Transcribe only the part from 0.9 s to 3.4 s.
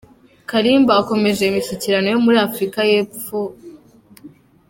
akomeje imishyikirano yo muri Afurika y’Epfo